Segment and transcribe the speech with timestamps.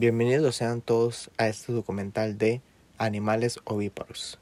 [0.00, 2.62] Bienvenidos sean todos a este documental de
[2.96, 4.38] animales ovíparos.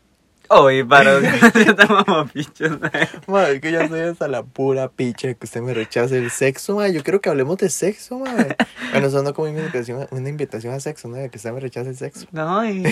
[0.48, 1.24] Ovíparos,
[1.56, 2.78] estamos pichos,
[3.26, 6.92] Madre, que ya soy hasta la pura picha que usted me rechace el sexo, madre.
[6.92, 8.54] Yo creo que hablemos de sexo, madre.
[8.92, 11.16] Bueno, eso no como una invitación, una invitación a sexo, ¿no?
[11.16, 12.28] De que usted me rechace el sexo.
[12.30, 12.84] No, y...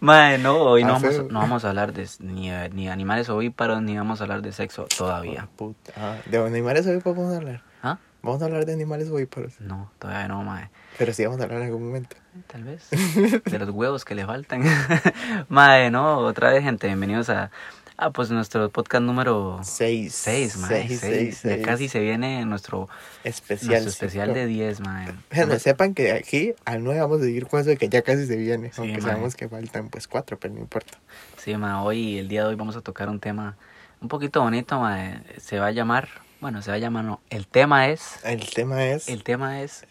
[0.00, 3.80] Madre, no, hoy no Ah, vamos, no vamos a hablar de ni, ni animales ovíparos,
[3.80, 5.48] ni vamos a hablar de sexo todavía.
[5.56, 5.92] Puta.
[5.96, 7.62] Ah, de animales ovíparos vamos a hablar.
[7.82, 7.98] ¿Ah?
[8.24, 9.60] Vamos a hablar de animales ovíparos.
[9.60, 10.70] No, todavía no, madre.
[10.98, 12.16] Pero sí vamos a hablar en algún momento.
[12.46, 12.88] Tal vez.
[12.90, 14.62] De los huevos que le faltan.
[15.48, 17.50] madre, no, otra vez, gente, bienvenidos a,
[17.98, 20.14] a pues nuestro podcast número Seis.
[20.14, 20.86] 6, madre.
[20.88, 21.12] Seis, seis.
[21.12, 21.66] seis, Ya seis.
[21.66, 22.88] casi se viene nuestro,
[23.24, 23.82] Especial.
[23.84, 24.34] nuestro especial sí.
[24.34, 25.14] de 10, madre.
[25.34, 28.26] Bueno, sepan que aquí al 9 vamos a seguir con eso de que ya casi
[28.26, 28.68] se viene.
[28.72, 29.10] Sí, aunque mae.
[29.10, 30.98] sabemos que faltan pues cuatro, pero no importa.
[31.36, 33.56] Sí, ma, hoy, el día de hoy vamos a tocar un tema
[34.00, 35.20] un poquito bonito, ma.
[35.38, 36.08] Se va a llamar,
[36.44, 37.20] bueno, se va a llamar, no.
[37.30, 39.86] El tema es, El tema es el tema es,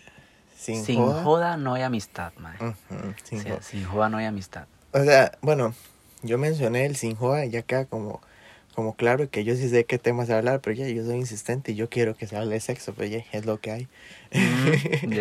[0.56, 1.24] sin, sin, joda.
[1.24, 1.58] joda.
[1.58, 2.54] no hay amistad, ma.
[2.60, 3.64] Ujú, sin O sea, joda.
[3.64, 4.68] sin joda no hay amistad.
[4.92, 5.74] O sea, bueno,
[6.22, 8.22] yo mencioné el sin joda y ya queda como,
[8.76, 11.04] como claro que yo sí sé qué tema se va a hablar, pero ya yo
[11.04, 13.72] soy insistente y yo quiero que se hable de sexo, pero ya es lo que
[13.72, 13.88] hay.
[14.32, 15.14] Mm.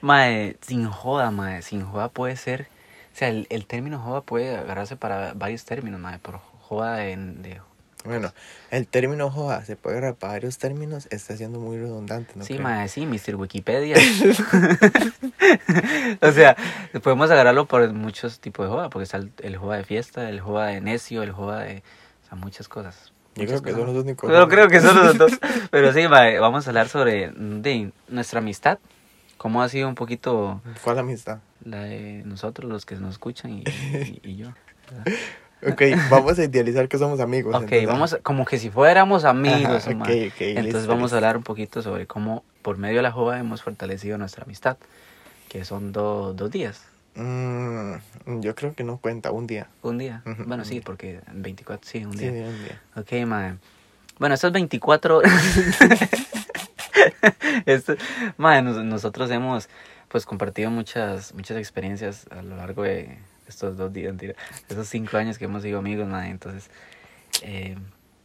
[0.00, 2.68] Mae, sin joda, mae, sin joda puede ser,
[3.12, 7.42] o sea, el, el término joda puede agarrarse para varios términos, mae, por joda en,
[7.42, 7.60] de,
[8.06, 8.32] Bueno,
[8.70, 12.44] el término joda se puede agarrar para varios términos, está siendo muy redundante, ¿no?
[12.44, 13.36] sí, mae, sí, Mr.
[13.36, 13.96] Wikipedia.
[16.20, 16.56] o sea,
[17.02, 20.40] podemos agarrarlo por muchos tipos de joda, porque está el, el joda de fiesta, el
[20.40, 21.82] joda de necio, el joda de,
[22.24, 23.12] o sea, muchas cosas.
[23.34, 24.30] Yo Muchas creo que son los únicos.
[24.30, 25.32] Pero creo que son los dos.
[25.70, 28.78] Pero sí, mae, vamos a hablar sobre de, nuestra amistad,
[29.36, 31.38] cómo ha sido un poquito ¿Cuál amistad?
[31.64, 34.48] la de nosotros, los que nos escuchan y, y- y yo.
[34.90, 35.12] ¿verdad?
[35.62, 37.54] Ok, vamos a idealizar que somos amigos.
[37.54, 39.86] Ok, entonces, vamos como que si fuéramos amigos.
[39.86, 40.04] Ajá, ma.
[40.04, 41.14] ok, ok, Entonces listo, vamos listo.
[41.14, 44.76] a hablar un poquito sobre cómo por medio de la joda hemos fortalecido nuestra amistad,
[45.48, 46.82] que son do- dos días,
[47.18, 47.94] Mm,
[48.40, 49.68] yo creo que no cuenta, un día.
[49.80, 50.20] un día.
[50.24, 50.82] Bueno, un sí, día.
[50.84, 52.46] porque en 24, sí, un Sí, día.
[52.46, 52.82] un día.
[52.94, 53.54] Ok, mae.
[54.18, 55.22] Bueno, estos 24
[57.64, 57.96] Esto-
[58.36, 59.68] mae, nos- nosotros hemos
[60.08, 63.18] pues compartido muchas muchas experiencias a lo largo de
[63.48, 64.34] estos dos días, mentira,
[64.68, 66.30] estos cinco años que hemos sido amigos, mae.
[66.30, 66.70] Entonces,
[67.42, 67.76] eh,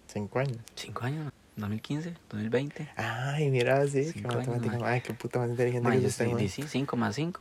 [0.08, 0.58] Cinco años.
[0.76, 1.32] cinco años, ¿no?
[1.58, 2.90] 2015, 2020.
[2.96, 4.80] Ay, mira, sí, qué Cinco años, matemática.
[4.80, 4.94] mae.
[4.96, 7.40] Ay, qué puta más inteligente Mae, que yo estoy de sí, 5 más 5.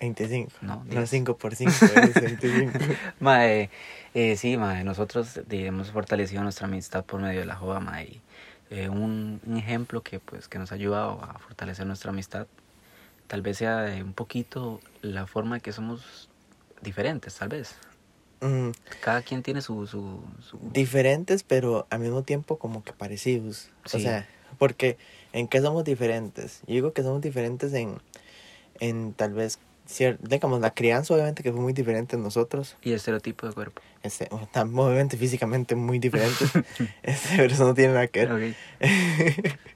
[0.00, 0.50] 25.
[0.62, 1.10] No, No, diez.
[1.10, 2.78] 5 por 5, es 25.
[3.20, 3.70] Mae,
[4.14, 8.04] eh, sí, mae, nosotros hemos fortalecido nuestra amistad por medio de la joda, mae.
[8.04, 8.20] y,
[8.70, 12.46] eh, un, un ejemplo que pues que nos ha ayudado a fortalecer nuestra amistad
[13.26, 16.30] tal vez sea eh, un poquito la forma que somos
[16.82, 17.74] diferentes, tal vez.
[18.40, 18.70] Mm,
[19.00, 19.86] Cada quien tiene su...
[19.86, 23.68] su, su- diferentes, pero al mismo tiempo como que parecidos.
[23.84, 24.02] O Sí.
[24.02, 24.26] sea,
[24.58, 24.98] porque
[25.32, 26.60] ¿en qué somos diferentes?
[26.66, 27.98] Yo digo que somos diferentes en,
[28.80, 29.58] en tal vez,
[30.22, 32.76] digamos, la crianza obviamente que fue muy diferente en nosotros.
[32.82, 33.80] y el estereotipo de cuerpo.
[34.02, 36.50] Este, tam- obviamente físicamente muy diferentes.
[37.02, 38.32] este, pero eso no tiene nada que ver.
[38.32, 38.56] Ok.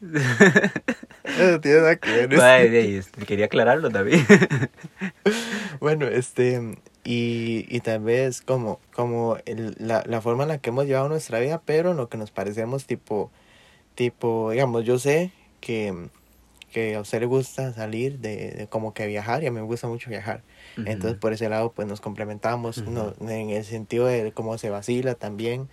[1.38, 2.28] No tiene nada que ver.
[2.40, 4.24] Ahí, este, quería aclararlo también.
[5.80, 10.70] Bueno, este, y, y tal vez como, como el- la, la forma en la que
[10.70, 13.30] hemos llevado nuestra vida, pero en lo que nos parecemos tipo,
[13.94, 15.30] tipo, digamos, yo sé
[15.60, 16.08] que,
[16.72, 19.66] que a usted le gusta salir de, de como que viajar y a mí me
[19.66, 20.42] gusta mucho viajar.
[20.76, 25.14] Entonces por ese lado pues nos complementamos no, en el sentido de cómo se vacila
[25.14, 25.68] también.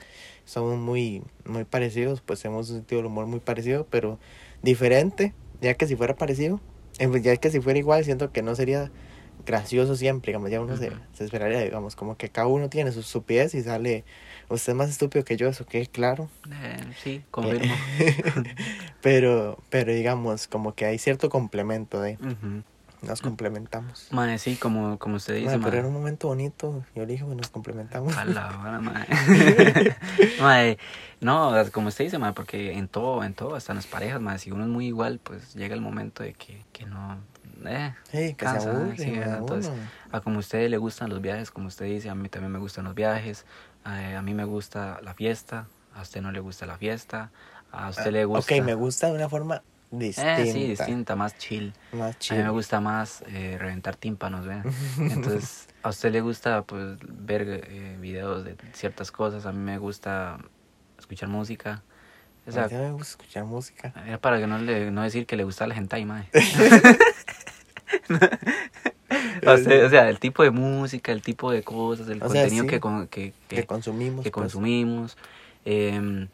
[0.46, 4.20] Somos muy, muy parecidos, pues un sentido del humor muy parecido, pero
[4.62, 6.60] diferente, ya que si fuera parecido,
[7.00, 8.92] eh, pues, ya que si fuera igual, siento que no sería
[9.46, 13.00] gracioso siempre, digamos, ya uno se, se esperaría, digamos, como que cada uno tiene su
[13.02, 14.04] estupidez y sale,
[14.50, 17.74] usted es más estúpido que yo, eso que claro, Eh, sí, confirmo.
[19.02, 22.18] pero, pero digamos, como que hay cierto complemento de,
[23.06, 24.08] nos complementamos.
[24.12, 27.24] Mae, sí, como, como usted dice, Mae, pero era un momento bonito, yo le dije,
[27.24, 28.16] bueno, nos complementamos.
[28.18, 29.06] A la hora, mae.
[30.42, 30.78] Mae,
[31.22, 34.40] no, como usted dice, mae, porque en todo, en todo, hasta en las parejas, mae,
[34.40, 37.18] si uno es muy igual, pues llega el momento de que, que no,
[37.68, 39.72] eh, Sí, que se cansa, aburre, sí, entonces,
[40.12, 42.60] a como a usted le gustan los viajes, como usted dice, a mí también me
[42.60, 43.46] gustan los viajes,
[43.86, 47.32] eh, a mí me gusta la fiesta, a usted no le gusta la fiesta,
[47.72, 48.54] a usted le gusta...
[48.54, 50.40] Ah, Ok, me gusta de una forma distinta.
[50.42, 51.74] Eh, sí, distinta, más chill.
[51.94, 52.44] Más A mí chill.
[52.44, 54.62] me gusta más eh, reventar tímpanos, ¿ve?
[55.00, 59.78] Entonces, a usted le gusta pues ver eh, videos de ciertas cosas, a mí me
[59.78, 60.38] gusta
[60.98, 61.84] escuchar música.
[62.48, 63.92] O A mí me gusta escuchar música.
[64.06, 66.30] era para que no le no decir que le gusta la hentai, mae.
[69.48, 72.42] o, sea, o sea, el tipo de música, el tipo de cosas, el O sea,
[72.44, 74.24] contenido sí, que, con- que, Que, que, consumimos.
[74.24, 74.44] que pues.
[74.44, 75.18] consumimos.
[75.66, 76.28] em,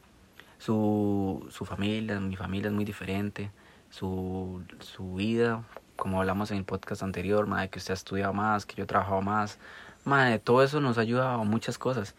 [0.57, 3.50] su, su familia, mi familia es muy diferente.
[3.89, 5.63] Su, su vida
[5.95, 8.88] como hablamos en el podcast anterior, madre, que usted ha estudiado más, que yo he
[8.88, 9.59] trabajado más.
[10.03, 12.15] Madre, todo eso nos ayuda a muchas cosas.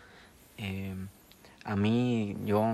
[0.56, 0.94] Eh,
[1.64, 2.64] a mí, yo,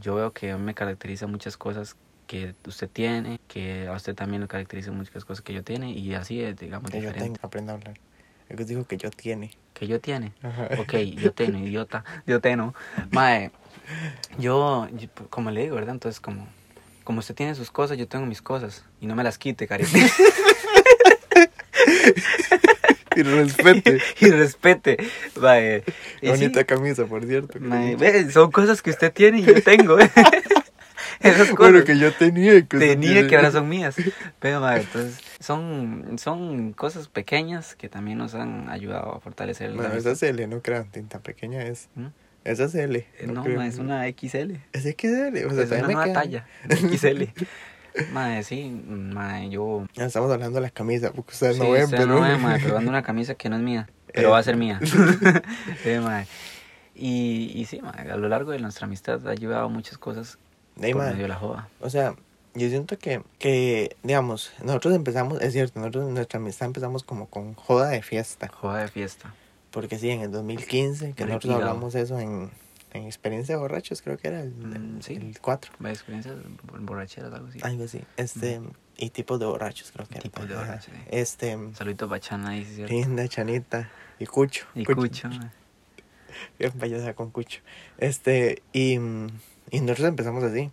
[0.00, 1.94] yo veo que me caracteriza muchas cosas
[2.28, 6.14] que usted tiene, que a usted también le caracteriza muchas cosas que yo tiene y
[6.14, 7.94] así es, digamos, Que yo tengo, aprenda a hablar.
[8.48, 9.50] Que digo que yo tiene.
[9.72, 10.32] Que yo tiene.
[10.42, 10.68] Ajá.
[10.78, 12.04] Ok, yo tengo, idiota.
[12.26, 12.74] Yo tengo.
[13.10, 13.50] Mae,
[14.38, 15.94] yo, yo, como le digo, ¿verdad?
[15.94, 16.46] Entonces, como,
[17.02, 18.84] como usted tiene sus cosas, yo tengo mis cosas.
[19.00, 19.88] Y no me las quite, cariño.
[23.18, 24.00] Y respete.
[24.20, 24.96] y respete.
[25.40, 25.82] Mae,
[26.20, 27.58] sí, Bonita camisa, por cierto.
[27.58, 29.96] mae, son cosas que usted tiene y yo tengo.
[31.20, 31.56] Esas cosas.
[31.72, 33.96] Bueno, que yo tenía que tenía que ahora son mías.
[34.38, 39.76] Pero, mae, entonces, son, son cosas pequeñas que también nos han ayudado a fortalecer la
[39.76, 41.88] Bueno, esa es L, no crean, tinta pequeña es.
[41.94, 42.06] ¿Mm?
[42.44, 43.06] Esa es L.
[43.26, 43.56] No, creo.
[43.58, 44.52] mae, es una XL.
[44.72, 47.24] Es XL, o sea, Es una nueva queda- talla, XL.
[48.12, 49.84] Mae, sí, mae, yo...
[49.96, 52.06] Estamos hablando de la camisa, porque ustedes sí, no ven, pero.
[52.06, 54.30] no ven, mae, pero ando una camisa que no es mía, pero Eh.
[54.30, 54.78] va a ser mía.
[55.82, 56.26] Sí, mae.
[56.94, 60.38] Y, y sí, mae, a lo largo de nuestra amistad ha ayudado a muchas cosas
[60.80, 61.68] Ey, por la joda.
[61.80, 62.14] O sea,
[62.54, 67.54] yo siento que, que, digamos, nosotros empezamos, es cierto, nosotros nuestra amistad empezamos como con
[67.54, 68.48] joda de fiesta.
[68.48, 69.34] Joda de fiesta.
[69.70, 72.50] Porque sí, en el 2015, que nosotros hablamos eso en,
[72.92, 75.14] en experiencia de borrachos, creo que era el, Mm, sí.
[75.14, 76.36] el 4, ¿Ve experiencias
[76.80, 77.60] borracheras, algo así?
[77.62, 78.00] algo así.
[78.16, 78.60] Este,
[78.96, 80.22] y tipos de borrachos, creo que era.
[80.22, 81.00] Tipos de borrachos, sí.
[81.10, 82.92] Este, Saludito para Chana ahí, sí, ¿cierto?
[82.94, 84.66] Linda, Chanita y Cucho.
[84.74, 85.28] Y Cucho.
[86.58, 87.60] Bien payasa con Cucho.
[87.98, 89.28] Este, y, mm,
[89.70, 90.70] y nosotros empezamos así.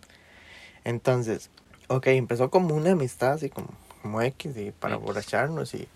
[0.84, 1.50] Entonces,
[1.88, 3.68] ok, empezó como una amistad, así como,
[4.02, 5.88] como X, y para borracharnos y,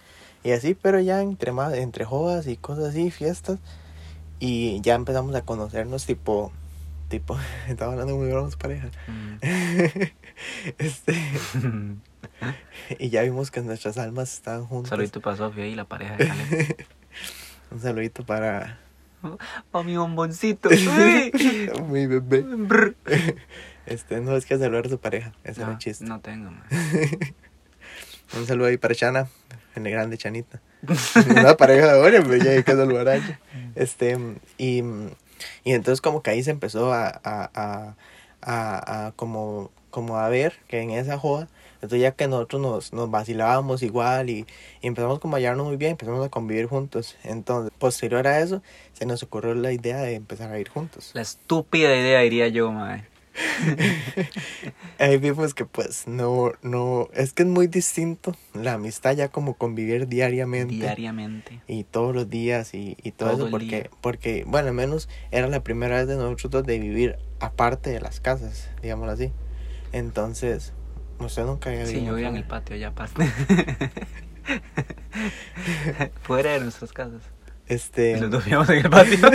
[0.43, 3.59] y así, pero ya entre más, entre jodas y cosas así, fiestas,
[4.39, 6.51] y ya empezamos a conocernos tipo,
[7.09, 7.39] tipo,
[7.69, 8.91] estaba hablando muy bromos pareja.
[10.79, 11.15] este,
[11.55, 12.01] Mm.
[12.99, 14.91] y ya vimos que nuestras almas estaban juntas.
[14.91, 16.77] Saludito para Sofía y la pareja de.
[17.71, 18.79] Un saludito para
[19.73, 20.69] Oh, mi bomboncito.
[21.89, 22.41] Mi bebé.
[22.43, 22.95] Brr.
[23.87, 26.05] Este, no es que saludar a su pareja, ese era No, el chiste.
[26.05, 27.35] no tengo, mae.
[28.37, 29.27] Un saludo ahí para Chana,
[29.75, 30.61] el grande Chanita.
[31.29, 33.41] Una pareja de ahora, pero ya hay que saludar a ella.
[33.75, 34.17] Este,
[34.59, 34.85] y,
[35.65, 37.97] y entonces como que ahí se empezó a, a, a,
[38.43, 41.49] a, a como, como a ver que en esa joda,
[41.83, 44.47] entonces ya que nosotros nos, nos vacilábamos igual y,
[44.83, 47.17] y empezamos como a hallarnos muy bien, empezamos a convivir juntos.
[47.25, 48.63] Entonces, posterior a eso,
[48.93, 51.11] se nos ocurrió la idea de empezar a ir juntos.
[51.15, 53.05] La estúpida idea, diría yo, mae.
[54.99, 59.55] Ahí vimos que pues no, no, es que es muy distinto la amistad ya como
[59.55, 60.75] convivir diariamente.
[60.75, 61.61] Diariamente.
[61.67, 63.91] y todos los días y, y todo, Todo eso porque día.
[64.01, 68.01] porque bueno al menos era la primera vez de nosotros dos de vivir aparte de
[68.01, 69.33] las casas digámoslo así
[69.93, 70.73] entonces
[71.27, 73.27] usted nunca había Sí, yo vivía en el patio allá aparte.
[76.23, 77.23] Fuera de nuestras casas.
[77.67, 79.19] este Y los dos vivíamos en el patio.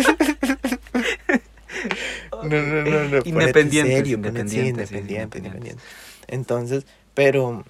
[2.44, 5.84] no no no no Independientes, serio, sí, independientes, sí, independiente independiente
[6.28, 7.64] entonces pero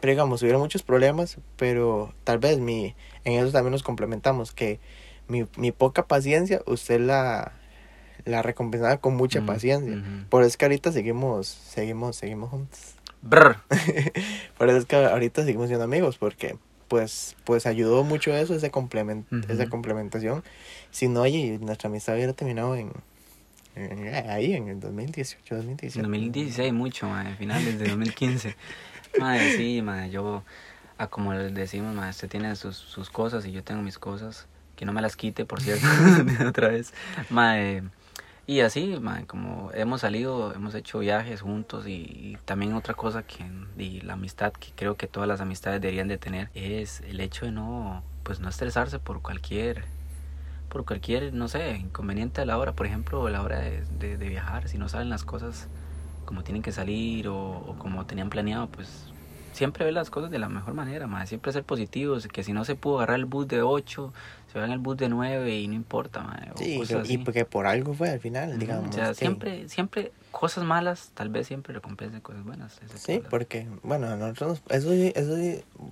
[0.00, 4.80] pero digamos hubieron muchos problemas pero tal vez mi en eso también nos complementamos que
[5.28, 7.52] mi, mi poca paciencia usted la
[8.24, 10.02] la recompensaba con mucha Mm, paciencia.
[10.30, 12.93] Por eso es que ahorita seguimos, seguimos, seguimos juntos.
[13.28, 13.56] Brr.
[14.58, 16.56] Por eso es que ahorita seguimos siendo amigos, porque
[16.88, 20.44] pues, pues ayudó mucho eso, ese complement, esa complementación.
[20.90, 22.92] Si no, oye, nuestra amistad hubiera terminado en,
[23.74, 25.98] en- ahí, en el 2018, 2017.
[25.98, 28.54] En 2016 mucho, mae, finales de 2015.
[29.18, 30.42] Madre, sí, madre, yo,
[30.98, 34.46] a como les decimos, madre, usted tiene sus, sus cosas y yo tengo mis cosas,
[34.76, 35.86] que no me las quite, por cierto,
[36.48, 36.92] otra vez.
[37.30, 37.84] Madre,
[38.46, 38.96] y así,
[39.26, 43.44] como hemos salido, hemos hecho viajes juntos y, también otra cosa que,
[43.78, 47.46] y la amistad que creo que todas las amistades deberían de tener, es el hecho
[47.46, 49.84] de no, pues no estresarse por cualquier
[50.68, 54.68] por cualquier, no sé, inconveniente a la hora, por ejemplo, a la hora de, viajar,
[54.68, 55.68] si no salen las cosas
[56.24, 59.13] como tienen que salir o como tenían planeado, pues
[59.54, 62.64] siempre ver las cosas de la mejor manera, más siempre ser positivos, que si no
[62.64, 64.12] se pudo agarrar el bus de 8,
[64.52, 67.94] se va en el bus de 9 y no importa, Sí, y porque por algo
[67.94, 68.90] fue al final, digamos.
[68.90, 69.20] o sea, sí.
[69.20, 72.80] siempre, siempre cosas malas, tal vez siempre recompensen cosas buenas.
[72.96, 75.36] Sí, porque, bueno, nosotros, eso eso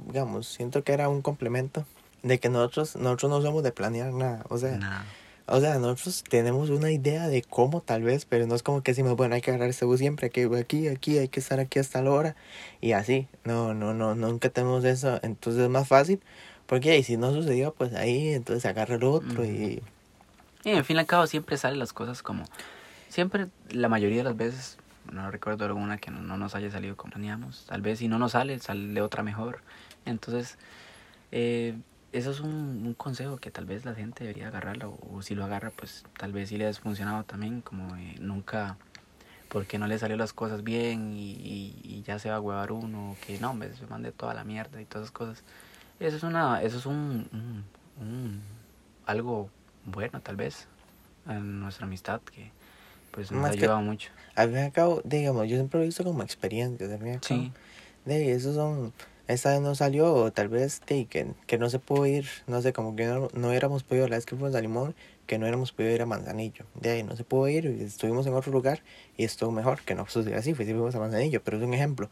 [0.07, 1.87] digamos, siento que era un complemento
[2.23, 5.05] de que nosotros, nosotros no somos de planear nada, o sea, Nada.
[5.55, 8.93] O sea, nosotros tenemos una idea de cómo tal vez, pero no es como que
[8.93, 11.41] decimos, bueno, hay que agarrar este bus siempre, hay que ir aquí, aquí, hay que
[11.41, 12.37] estar aquí hasta la hora
[12.81, 13.29] y así.
[13.45, 15.21] No, no, no, nunca tenemos eso.
[15.23, 16.23] Entonces es más fácil,
[16.65, 19.83] porque ahí si no sucedió, pues ahí, entonces agarra el otro y...
[20.65, 22.45] Y en fin y al cabo siempre salen las cosas como...
[23.11, 24.79] Siempre, la mayoría de las veces,
[25.13, 27.67] no recuerdo alguna que no, no nos haya salido como planeamos.
[27.67, 29.61] Tal vez si no nos sale, sale otra mejor.
[30.07, 30.57] Entonces,
[31.31, 31.75] eh,
[32.13, 32.51] eso es un,
[32.87, 34.99] un, consejo que tal vez la gente debería agarrarlo.
[35.11, 37.61] O, si lo agarra, pues tal vez sí le ha funcionado también.
[37.63, 38.77] Como eh, nunca,
[39.49, 42.73] porque no le salió las cosas bien y, y, y ya se va a huevar
[42.73, 43.17] uno.
[43.27, 45.43] Que no, me se mande toda la mierda y todas esas cosas.
[46.01, 47.65] Eso es, una, eso es un, un,
[48.01, 48.41] un
[49.07, 49.49] algo
[49.85, 50.67] bueno, tal vez,
[51.29, 52.51] en nuestra amistad que
[53.11, 54.11] pues nos Más ha que- ayudado mucho.
[54.35, 56.91] Al fin y al cabo, digamos, yo siempre lo he visto como experiencias.
[56.91, 57.41] Al fin y al cabo.
[57.43, 57.53] Sí,
[58.05, 58.93] De esos son.
[59.29, 62.73] Esta vez no salió, o tal vez que, que no se pudo ir, no sé,
[62.73, 64.95] como que no, no hubiéramos podido, la vez que fuimos a Limón,
[65.27, 66.67] que no hubiéramos podido ir a Manzanillo.
[66.75, 68.83] De ahí no se pudo ir, estuvimos en otro lugar
[69.17, 72.11] y estuvo mejor, que no sucedió así, fuimos a Manzanillo, pero es un ejemplo.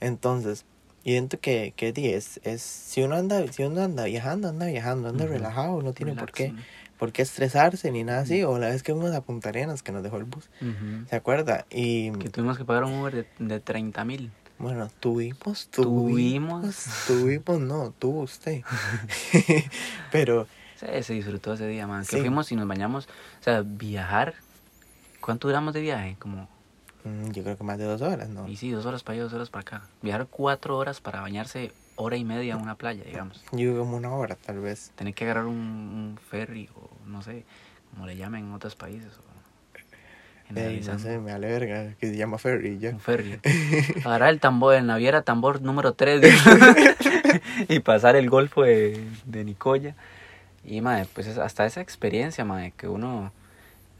[0.00, 0.64] Entonces,
[1.04, 4.66] y siento que, que di, es, es, si uno anda, si uno anda viajando, anda
[4.66, 6.54] viajando, anda relajado, no tiene por qué,
[6.96, 9.90] por qué estresarse ni nada así, o la vez que fuimos a Punta Arenas, que
[9.90, 11.08] nos dejó el bus, Ujú.
[11.08, 11.66] ¿se acuerda?
[11.70, 14.30] Y Que tuvimos que pagar un Uber de, de 30 mil.
[14.62, 16.86] Bueno, tuvimos, Tuvimos.
[17.08, 18.62] tuvimos, no, tuvo usted.
[20.12, 22.02] Pero, Se, se disfrutó ese día, man.
[22.02, 22.20] Que Sí.
[22.20, 23.06] fuimos y nos bañamos.
[23.40, 24.34] O sea, viajar.
[25.20, 26.16] ¿Cuánto duramos de viaje?
[26.20, 26.48] Como,
[27.04, 28.46] mm, yo creo que más de dos horas, ¿no?
[28.48, 29.82] y sí, dos horas para allá, dos horas para acá.
[30.00, 33.42] Viajar cuatro horas para bañarse hora y media en una playa, digamos.
[33.52, 34.92] Yo como una hora, tal vez.
[34.94, 37.44] Tener que agarrar un, un ferry o no sé,
[37.90, 39.10] como le llamen en otros países.
[39.18, 39.31] O
[40.56, 42.96] Eh, no sé, me vale verga, que se llama ferry, ya.
[42.98, 43.40] Ferry.
[44.04, 46.20] Agarrar el tambor, el naviera tambor número 3
[47.68, 49.94] y pasar el golfo de, de Nicoya.
[50.64, 53.32] Y madre, pues es- hasta esa experiencia, madre, que uno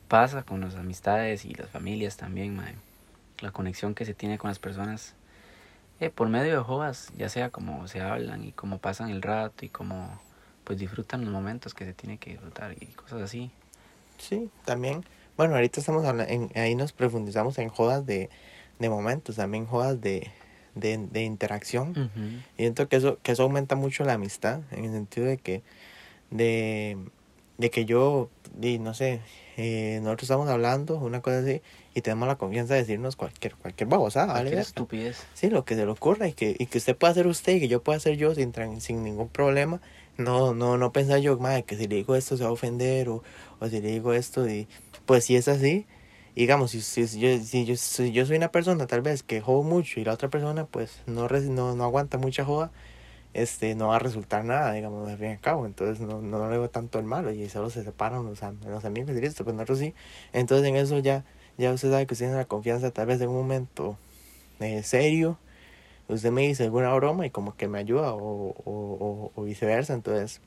[0.09, 2.75] pasa con las amistades y las familias también, madre.
[3.40, 5.14] La conexión que se tiene con las personas
[6.00, 9.64] eh, por medio de jodas, ya sea como se hablan y cómo pasan el rato
[9.64, 10.21] y cómo
[10.64, 13.50] pues disfrutan los momentos que se tiene que disfrutar y cosas así.
[14.18, 15.04] Sí, también.
[15.36, 18.28] Bueno, ahorita estamos hablando, ahí nos profundizamos en jodas de,
[18.78, 20.30] de momentos, también jodas de,
[20.74, 22.10] de, de interacción.
[22.56, 25.62] Y siento que eso, que eso aumenta mucho la amistad, en el sentido de que,
[26.30, 26.98] de,
[27.58, 29.20] de que yo, di, no sé,
[29.56, 31.62] eh, nosotros estamos hablando, una cosa así,
[31.94, 34.58] y tenemos la confianza de decirnos cualquier, cualquier babosada, ¿vale?
[34.58, 35.18] Estupidez.
[35.34, 37.60] Sí, lo que se le ocurra, y que, y que usted pueda ser usted, y
[37.60, 39.80] que yo pueda ser yo sin, sin ningún problema.
[40.18, 43.08] No, no, no pensar yo, madre, que si le digo esto se va a ofender,
[43.08, 43.22] o,
[43.60, 44.68] o si le digo esto, y
[45.06, 45.87] pues si es así,
[46.35, 49.62] digamos, si, si, yo, si, yo, si yo soy una persona tal vez que jodo
[49.62, 52.71] mucho y la otra persona pues no, no, no aguanta mucha joda,
[53.35, 56.50] este, no va a resultar nada, digamos, al fin y al cabo, entonces no, no
[56.50, 59.56] le veo tanto el malo y solo se separan los, los amigos y listo, pues
[59.56, 59.94] nosotros sí,
[60.32, 61.25] entonces en eso ya,
[61.59, 63.97] ya usted sabe que usted tiene la confianza tal vez en un momento
[64.61, 65.38] eh, serio,
[66.09, 69.94] usted me dice alguna broma y como que me ayuda o, o, o, o viceversa,
[69.94, 70.40] entonces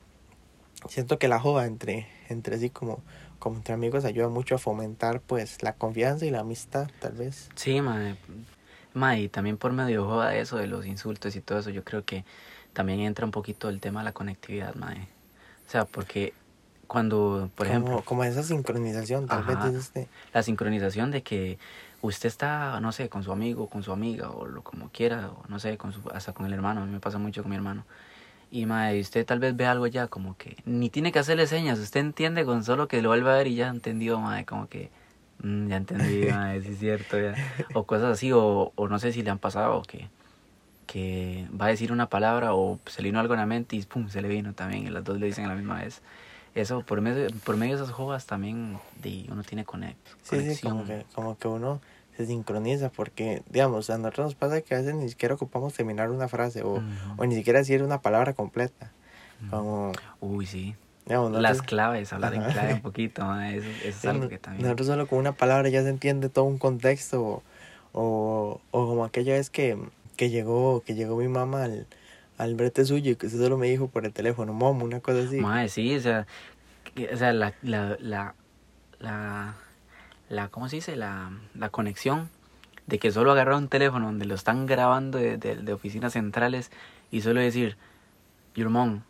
[0.88, 3.02] siento que la joda entre, entre sí como,
[3.38, 7.48] como entre amigos ayuda mucho a fomentar pues la confianza y la amistad tal vez.
[7.54, 8.16] Sí, mae.
[8.94, 11.84] Mae, y también por medio de joda eso de los insultos y todo eso, yo
[11.84, 12.24] creo que
[12.72, 15.08] también entra un poquito el tema de la conectividad, mae.
[15.66, 16.32] O sea, porque
[16.86, 19.66] cuando, por como, ejemplo, como esa sincronización tal Ajá.
[19.66, 21.58] vez este la sincronización de que
[22.02, 25.44] usted está, no sé, con su amigo, con su amiga, o lo como quiera, o
[25.48, 27.56] no sé, con su, hasta con el hermano, a mí me pasa mucho con mi
[27.56, 27.84] hermano.
[28.56, 31.78] Y mae, usted tal vez ve algo ya como que ni tiene que hacerle señas,
[31.78, 34.88] usted entiende con solo que lo vuelva a ver y ya entendió, mae, como que
[35.42, 37.34] mm, ya entendí, mae, sí es cierto, ya.
[37.74, 40.08] O cosas así, o, o no sé si le han pasado que,
[40.86, 43.82] que va a decir una palabra o se le vino algo en la mente y
[43.82, 46.00] pum, se le vino también, y las dos le dicen a la misma vez.
[46.54, 50.62] Eso, por medio, por medio de esas jodas también de, uno tiene conect, sí sí
[50.62, 50.86] como conexión.
[50.86, 51.80] que como que uno
[52.16, 56.10] se sincroniza porque digamos a nosotros nos pasa que a veces ni siquiera ocupamos terminar
[56.10, 56.82] una frase o,
[57.24, 58.90] ni siquiera decir una palabra completa.
[59.50, 60.74] Como Uy, sí.
[61.04, 64.64] digamos Las claves, hablar en clave un poquito, eso, eso es Sí, algo que también...
[64.64, 67.42] Nosotros solo con una palabra ya se entiende todo un contexto o,
[67.92, 69.76] o, o como aquella vez que,
[70.16, 71.86] que llegó que llegó mi mamá al,
[72.38, 75.20] al brete suyo y que usted solo me dijo por el teléfono, mom, una cosa
[75.26, 75.40] así.
[75.40, 76.26] Mae, sí, o sea,
[76.94, 78.34] que- o sea la, la, la,
[79.00, 79.54] la,
[80.28, 80.96] la, ¿cómo se dice?
[80.96, 82.28] La, la conexión
[82.86, 86.70] de que solo agarrar un teléfono donde lo están grabando de, de, de oficinas centrales
[87.10, 87.76] y solo decir,
[88.54, 89.02] your mom,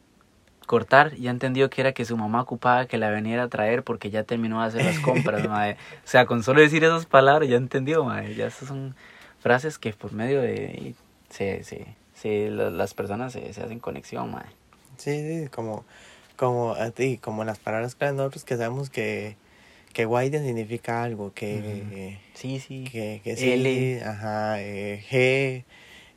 [0.67, 4.11] cortar, ya entendió que era que su mamá ocupaba que la veniera a traer porque
[4.11, 5.75] ya terminó de hacer las compras, mae.
[5.75, 8.35] O sea, con solo decir esas palabras ya entendió, mae.
[8.35, 8.95] Ya esas son
[9.41, 10.95] frases que por medio de...
[11.31, 14.47] Se, se, se, la- las personas se, se hacen conexión, mae.
[14.97, 15.85] Sí, sí, como,
[16.37, 19.37] como a ti, como las palabras clave nosotros que sabemos que,
[19.97, 22.85] que Guaiden significa algo, que, Sí, sí.
[22.93, 24.03] que, que sí, L.
[24.05, 25.65] ajá, eh, G,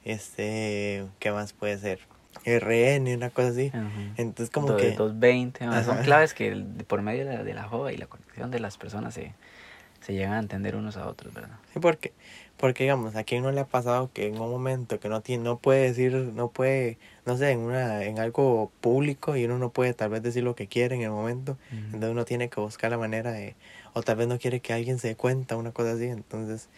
[0.04, 2.02] este, ¿qué más puede ser?
[2.44, 3.68] RN, una cosa así.
[3.74, 4.14] Ujú.
[4.18, 4.92] Entonces como Do- que...
[4.92, 8.08] 220, mae, son claves que el- por medio de la, de la joda y la
[8.08, 9.34] conexión de las personas se,
[10.02, 11.58] se llegan a entender unos a otros, ¿verdad?
[11.74, 12.14] Sí, porque,
[12.58, 15.44] porque digamos, a quién no le ha pasado que en un momento que no tiene,
[15.44, 19.70] no puede decir, no puede, no sé, en una, en algo público y uno no
[19.72, 22.92] puede tal vez decir lo que quiere en el momento, entonces uno tiene que buscar
[22.92, 23.56] la manera de,
[23.94, 26.70] o tal vez no quiere que alguien se dé cuenta, una cosa así, entonces,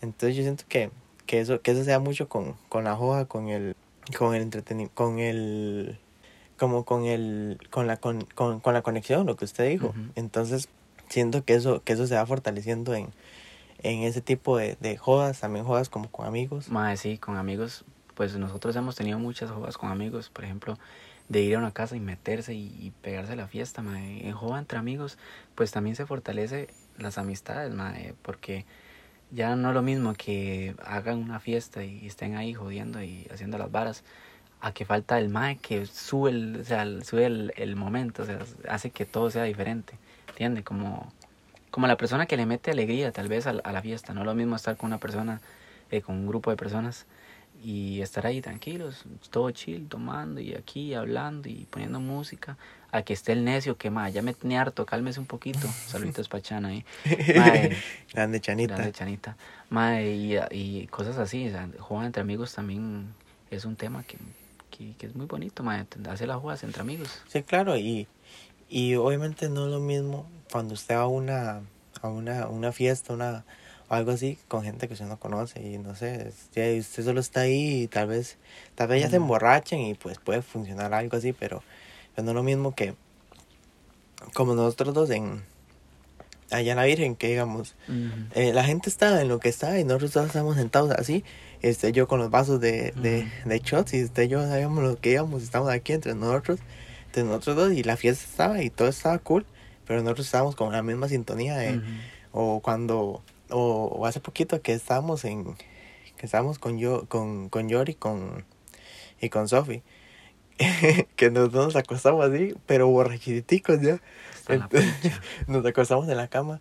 [0.00, 0.90] entonces yo siento que,
[1.26, 3.74] que eso, que eso se da mucho con, con la joda, con el,
[4.18, 5.98] con el entretenimiento, con el,
[6.58, 10.68] como con el, con la, con, con, con la conexión, lo que usted dijo, entonces
[11.14, 13.08] siento que eso, que eso se va fortaleciendo en,
[13.82, 16.68] en ese tipo de, de jodas, también jodas como con amigos.
[16.68, 20.78] Mae, sí, con amigos, pues nosotros hemos tenido muchas jodas con amigos, por ejemplo,
[21.28, 24.26] de ir a una casa y meterse y, y pegarse a la fiesta, mae.
[24.26, 25.18] En joda entre amigos,
[25.54, 26.68] pues también se fortalece
[26.98, 28.66] las amistades, mae, porque
[29.30, 33.56] ya no es lo mismo que hagan una fiesta y estén ahí jodiendo y haciendo
[33.58, 34.04] las varas,
[34.60, 38.26] a que falta el mae que sube el, o sea, sube el, el momento, o
[38.26, 39.98] sea, hace que todo sea diferente,
[40.34, 40.64] ¿entiende?
[40.64, 41.12] Como,
[41.70, 44.26] como la persona que le mete alegría tal vez a, a la fiesta, no es
[44.26, 45.40] lo mismo estar con una persona,
[45.90, 47.06] eh, con un grupo de personas
[47.62, 52.58] y estar ahí tranquilos, todo chill, tomando y aquí hablando y poniendo música,
[52.90, 56.28] a que esté el necio que, ma, ya me tenía harto, cálmese un poquito, saluditos
[56.28, 56.84] pa' Chana ahí,
[57.36, 57.76] Mae,
[58.12, 58.74] Grande chanita.
[58.74, 59.36] grande Chanita,
[59.70, 63.06] ma, y, y cosas así, o sea, jugar entre amigos también
[63.50, 64.18] es un tema que,
[64.70, 67.22] que, que es muy bonito, ma, hacer las jugadas entre amigos.
[67.28, 68.06] Sí, claro, y,
[68.74, 71.60] y obviamente no es lo mismo cuando usted va a una,
[72.02, 73.44] a una, una fiesta, una,
[73.88, 77.42] o algo así, con gente que usted no conoce y no sé, usted solo está
[77.42, 78.36] ahí y tal vez,
[78.74, 81.62] tal vez ya se emborrachen y pues puede funcionar algo así, pero,
[82.16, 82.96] pero no es lo mismo que
[84.32, 85.44] como nosotros dos en
[86.50, 87.76] allá en la Virgen, que digamos,
[88.34, 91.22] eh, la gente está en lo que está y nosotros todos estamos sentados así,
[91.62, 95.12] este, yo con los vasos de, de, shots y usted y yo sabíamos lo que
[95.12, 96.58] íbamos, estamos aquí entre nosotros,
[97.14, 99.46] entre nosotros dos y la fiesta estaba y todo estaba cool,
[99.86, 101.80] pero nosotros estábamos con la misma sintonía de,
[102.32, 105.54] o cuando, o, o hace poquito que estábamos en,
[106.16, 108.44] que estábamos con yo, con, con Yori con,
[109.20, 109.82] y con Sofi,
[111.16, 114.00] que nos, nos acostamos así, pero borrachiticos ya,
[114.48, 116.60] Entonces- nos acostamos en la cama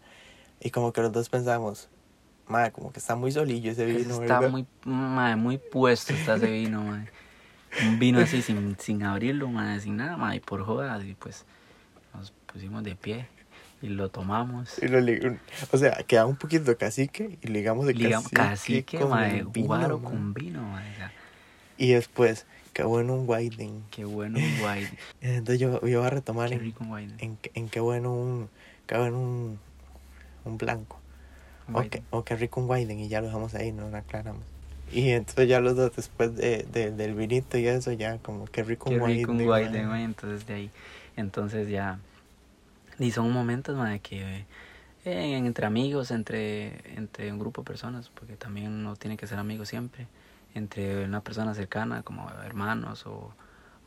[0.59, 1.89] y como que los dos pensamos,
[2.47, 4.49] madre, como que está muy solillo ese vino, está ¿verdad?".
[4.51, 7.07] muy, mae, muy puesto está ese vino, mae.
[7.81, 11.45] Un vino así sin, sin abrirlo, mae, sin nada, mae, y por jodas, y pues
[12.13, 13.27] nos pusimos de pie
[13.81, 14.79] y lo tomamos.
[14.81, 14.99] Y lo
[15.71, 19.67] o sea, queda un poquito cacique y ligamos de Ligamos cacique, cacique, con mae, vino,
[19.67, 21.11] guaro con vino, mae, o sea,
[21.77, 23.83] Y después, qué bueno un whiting.
[23.91, 24.87] qué bueno un guay,
[25.21, 26.83] Entonces yo, yo voy a retomar qué en, rico
[27.19, 28.49] en, qué- en qué bueno un,
[28.87, 29.59] qué bueno un,
[30.45, 30.97] un blanco.
[31.67, 33.97] un O qué, o qué rico un whiting y ya lo dejamos ahí, no lo
[33.97, 34.43] aclaramos.
[34.93, 38.63] Y entonces ya los dos después de, de- del vinito y eso ya como qué
[38.63, 40.71] rico un rico un whiting, guay mae, entonces de ahí,
[41.15, 41.99] entonces ya,
[42.99, 44.45] y son momentos, mae, que
[45.05, 49.39] eh, entre amigos, entre, entre un grupo de personas, porque también uno tiene que ser
[49.39, 50.07] amigo siempre,
[50.53, 53.33] entre una persona cercana, como hermanos o,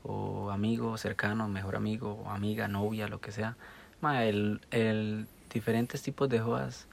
[0.03, 3.57] o amigo cercano, mejor amigo o amiga, novia, lo que sea,
[4.01, 6.87] mae, el, el diferentes tipos de jodas,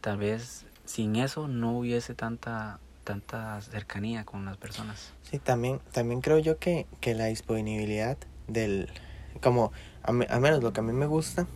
[0.00, 5.12] tal vez sin eso no hubiese tanta tanta cercanía con las personas.
[5.22, 8.90] Sí, también, también creo yo que, que la disponibilidad del,
[9.40, 11.46] como, a, me- al menos lo que a mí me gusta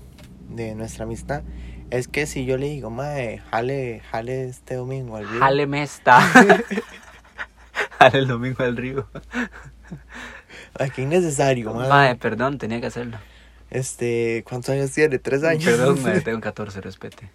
[0.49, 1.43] de nuestra amistad,
[1.91, 6.21] es que si yo le digo, mae, jale, jale este domingo al río", Jale mesta.
[7.99, 9.09] Jale el domingo al río.
[10.79, 11.89] Ay, qué innecesario, mae.
[11.89, 13.19] Mae, perdón, tenía que hacerlo.
[13.71, 15.19] Este, ¿cuántos años tiene?
[15.19, 15.65] ¿Tres años?
[15.65, 17.29] Perdón, mae, tengo 14, respete.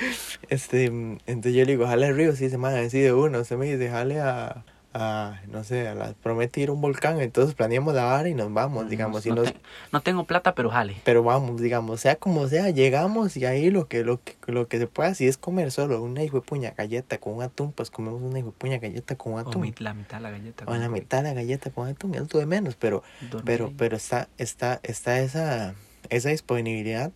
[0.48, 3.66] Este, entonces yo le digo, jale al río, sí, se me decide uno, se me
[3.66, 7.94] dice, jale a, a, no sé, a la, promete ir a un volcán, entonces planeamos
[7.94, 9.60] la vara y nos vamos, digamos, y no, nos, te-
[9.92, 10.96] no tengo plata, pero jale.
[11.04, 14.78] pero vamos, digamos, sea como sea, llegamos y ahí lo que, lo que, lo que
[14.78, 17.90] se pueda, si es comer solo una hijo de puña galleta con un atún, pues
[17.90, 19.60] comemos una hijo de puña galleta con un O atún.
[19.62, 20.64] mi- la mitad de la galleta.
[20.66, 23.74] O la mitad de la galleta con atún, es de menos, pero, Dormir pero, ahí.
[23.76, 25.74] pero está, está, está esa,
[26.08, 27.12] esa disponibilidad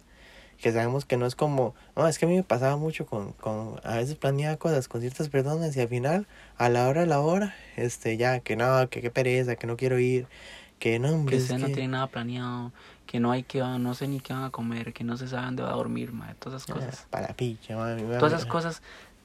[0.63, 3.33] que sabemos que no es como, no, es que a mí me pasaba mucho con,
[3.33, 7.07] con, a veces planeaba cosas con ciertas personas y al final, a la hora, a
[7.07, 10.27] la hora, este, ya, que no, que qué pereza, que no quiero ir,
[10.79, 12.73] que no, hombre, que usted no que- tiene nada planeado,
[13.07, 15.47] que no hay que, no sé ni qué van a comer, que no se sabe
[15.47, 17.07] dónde va a dormir, mae, todas esas ah, cosas.
[17.11, 17.75] para picha.
[18.19, 18.83] Todas esas cosas,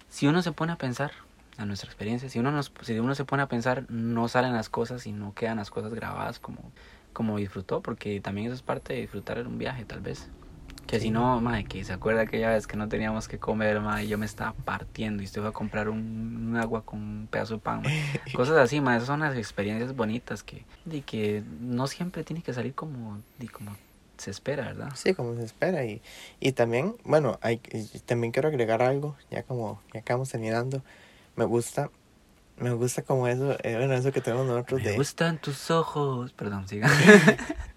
[0.09, 1.11] si uno se pone a pensar,
[1.57, 4.69] a nuestra experiencia, si uno, nos, si uno se pone a pensar, no salen las
[4.69, 6.71] cosas y no quedan las cosas grabadas como,
[7.13, 10.29] como disfrutó, porque también eso es parte de disfrutar un viaje, tal vez.
[10.87, 14.07] Que si no, mae, que se acuerda aquella vez que no teníamos que comer, y
[14.07, 17.55] yo me estaba partiendo y usted fue a comprar un, un agua con un pedazo
[17.55, 17.83] de pan.
[18.35, 22.53] Cosas así, mae, esas son las experiencias bonitas que, de que no siempre tiene que
[22.53, 23.75] salir como, de como
[24.17, 24.91] se espera, ¿verdad?
[24.95, 25.85] Sí, como se espera.
[25.85, 26.01] Y,
[26.39, 27.57] y también, bueno, hay,
[28.05, 30.81] también quiero agregar algo, ya como ya acabamos terminando.
[31.35, 31.91] Me gusta,
[32.57, 34.95] me gusta como eso, eh, bueno, eso que tenemos nosotros Me de...
[34.95, 36.33] gustan tus ojos.
[36.33, 36.89] Perdón, siga.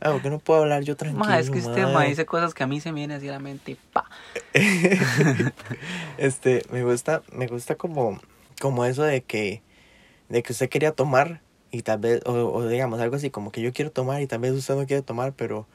[0.00, 1.18] Ah, porque no puedo hablar yo tranquilo.
[1.18, 1.86] Ma, es que mae?
[1.86, 4.08] ma dice cosas que a mí se me vienen así a la mente y pa.
[6.16, 8.20] este, me gusta, me gusta como,
[8.60, 9.62] como eso de que,
[10.28, 13.62] de que usted quería tomar y tal vez, o, o digamos algo así, como que
[13.62, 15.68] yo quiero tomar y tal vez usted no quiere tomar, pero,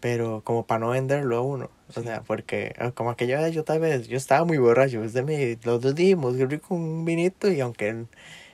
[0.00, 1.70] pero como para no venderlo a uno.
[1.94, 2.02] O Sí.
[2.02, 5.58] sea, porque ah, como aquella vez yo tal vez, yo estaba muy borracho, usted me,
[5.64, 8.06] los dos dijimos, qué rico un vinito y aunque,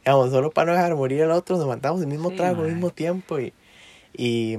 [0.04, 2.68] digamos, solo para no dejar morir al otro, nos mandamos el mismo Sí, trago al
[2.70, 3.54] mismo tiempo y,
[4.18, 4.56] y,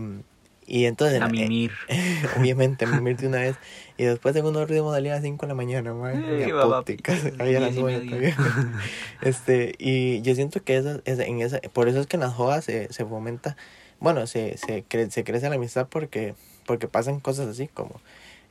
[0.66, 1.22] y entonces...
[1.22, 1.72] A eh, mimir.
[2.38, 3.58] obviamente, mimir de una vez.
[3.98, 5.94] Y después en unos ritmos salía a las 5 de la mañana, a
[7.40, 8.36] había a las diez y 9 media.
[8.36, 8.80] todavía.
[9.22, 12.34] Este, y yo siento que esa, esa- en esa, por eso es que en las
[12.34, 13.58] jodas se, se fomenta,
[14.00, 18.00] bueno, se, se, cre- se crece la amistad porque, porque pasan cosas así como,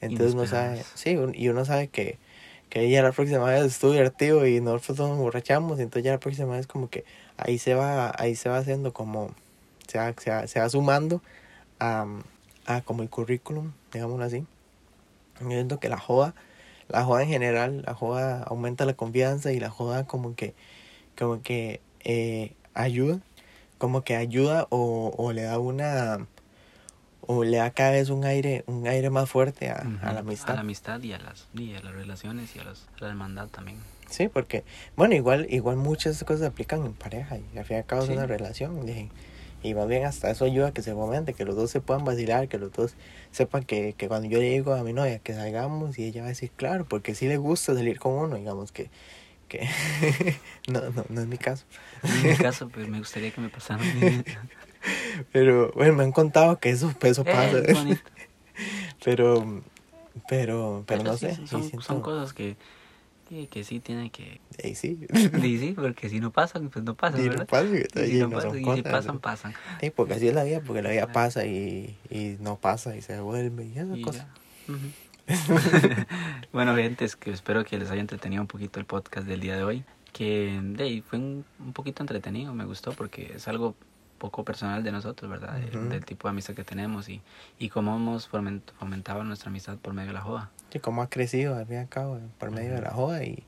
[0.01, 2.19] entonces uno sabe, sí, un- y uno sabe que,
[2.69, 6.21] que ya la próxima vez estuvo divertido y nosotros nos borrachamos, y entonces ya la
[6.21, 7.05] próxima vez como que
[7.37, 9.35] ahí se va, ahí se va haciendo como,
[9.89, 11.21] se va, se va, se va sumando
[11.81, 12.07] a,
[12.67, 14.47] a como el currículum, digámoslo así.
[15.41, 16.35] Yo siento que la joda,
[16.89, 20.55] la joda en general, la joda aumenta la confianza y la joda como que,
[21.19, 23.21] como que eh, ayuda,
[23.79, 26.27] como que ayuda o, o le da una,
[27.21, 30.21] o le da cada vez un aire, un aire más fuerte a, a Ujú, la
[30.21, 30.51] amistad.
[30.51, 33.09] A la amistad y a las, y a las relaciones y a, los, a la
[33.11, 33.79] hermandad también.
[34.11, 34.65] Sí, porque,
[34.97, 38.03] bueno, igual, igual muchas cosas se aplican en pareja y al fin y al cabo
[38.03, 38.13] Sí.
[38.13, 38.89] es una relación.
[38.89, 39.11] Y,
[39.63, 42.05] y más bien hasta eso ayuda a que se fomente, que los dos se puedan
[42.05, 42.95] vacilar, que los dos
[43.31, 46.27] sepan que, que cuando yo le digo a mi novia que salgamos y ella va
[46.27, 48.91] a decir, claro, porque sí le gusta salir con uno, digamos que,
[49.49, 49.69] que
[50.69, 51.65] no, no, no es mi caso.
[52.03, 53.83] En mi caso, pues me gustaría que me pasara.
[55.33, 57.59] Pero bueno, me han contado que eso, eso pasa.
[57.59, 58.01] Eh, es bonito.
[59.05, 59.63] pero,
[60.29, 61.47] pero, pero no sí, sé.
[61.81, 62.57] son cosas que,
[63.29, 64.41] que, que sí tienen que...
[64.65, 65.07] y sí.
[65.43, 67.47] Y sí, porque si no pasan, pues no pasan, Y no ¿verdad?
[67.47, 69.21] pasa, y Y si no no pasan, son y si cosas, pasan, ¿no?
[69.21, 69.55] pasan.
[69.81, 73.03] Sí, porque así es la vida, porque la vida pasa y, y no pasa y
[73.03, 74.27] se devuelve y esas Y cosas.
[74.67, 74.73] ya.
[74.75, 74.87] Ujú.
[76.53, 79.57] bueno, gente, es que espero que les haya entretenido un poquito el podcast del día
[79.57, 79.85] de hoy.
[80.13, 83.77] Que ahí, fue un, un poquito entretenido, me gustó porque es algo
[84.17, 85.55] poco personal de nosotros, ¿verdad?
[85.61, 85.89] De- Ujú.
[85.91, 87.21] Del tipo de amistad que tenemos y,
[87.59, 90.51] y cómo hemos foment- fomentado nuestra amistad por medio de la joda.
[90.73, 92.85] Sí, cómo ha crecido al fin y al cabo por medio de Ujú.
[92.85, 93.43] la joda y,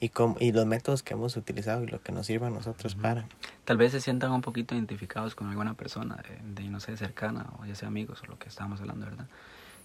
[0.00, 2.94] y, cómo- y los métodos que hemos utilizado y lo que nos sirve a nosotros
[2.94, 3.02] Ujú.
[3.02, 3.24] para.
[3.64, 7.46] Tal vez se sientan un poquito identificados con alguna persona de, de, no sé, cercana
[7.60, 9.26] o ya sea amigos o lo que estábamos hablando, ¿verdad?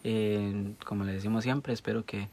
[0.04, 2.30] Eh, como le decimos siempre, espero que,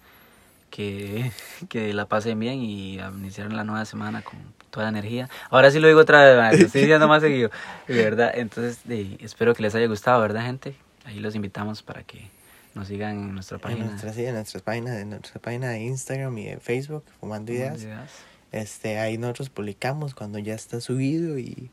[0.70, 1.32] que,
[1.68, 4.38] que la pasen bien y a iniciar la nueva semana con
[4.70, 5.28] toda la energía.
[5.50, 7.50] Ahora sí lo digo otra vez, man, lo estoy diciendo más seguido,
[7.88, 8.30] de verdad.
[8.34, 10.76] Entonces, de- espero que les haya gustado, ¿verdad, gente?
[11.04, 12.30] Ahí los invitamos para que
[12.74, 13.84] nos sigan en nuestra En página.
[13.87, 17.82] nuestras, sí, en nuestras páginas, en nuestra página de Instagram y de Facebook, Fumando Ideas.
[17.82, 18.10] Ideas.
[18.52, 21.70] Este, ahí nosotros publicamos cuando ya está subido y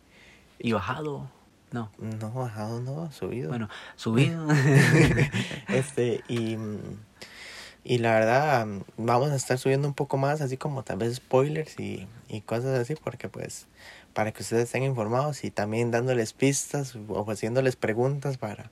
[0.59, 1.29] Y bajado.
[1.71, 3.49] No, no bajado, no, subido.
[3.49, 4.47] bueno, subido.
[5.69, 6.57] este, y,
[7.83, 11.79] y la verdad, vamos a estar subiendo un poco más, así como tal vez spoilers
[11.79, 13.67] y, y cosas así, porque pues,
[14.13, 18.69] para que ustedes estén informados y también dándoles pistas o haciéndoles preguntas para,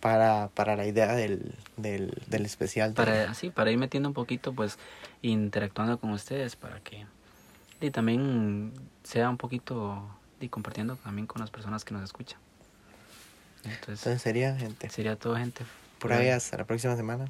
[0.00, 2.92] para, para la idea del, del, del especial.
[2.92, 4.78] para así para ir metiendo un poquito pues
[5.22, 7.06] interactuando con ustedes para que
[7.80, 10.08] y también sea un poquito
[10.40, 12.38] y compartiendo también con las personas que nos escuchan
[13.64, 15.64] entonces Entonces sería, gente, sería todo gente
[15.98, 17.28] por ahí hasta la próxima semana.